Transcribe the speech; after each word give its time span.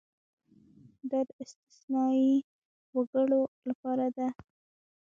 دا 1.09 1.19
د 1.27 1.31
استثنايي 1.43 2.33
وګړو 2.95 3.41
لپاره 3.69 4.05
ده. 4.17 4.27